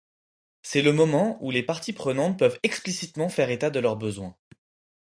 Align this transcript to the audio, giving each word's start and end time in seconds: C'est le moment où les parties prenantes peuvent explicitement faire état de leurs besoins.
C'est 0.63 0.81
le 0.81 0.93
moment 0.93 1.37
où 1.43 1.51
les 1.51 1.61
parties 1.61 1.93
prenantes 1.93 2.39
peuvent 2.39 2.59
explicitement 2.63 3.29
faire 3.29 3.51
état 3.51 3.69
de 3.69 3.79
leurs 3.79 3.97
besoins. 3.97 4.35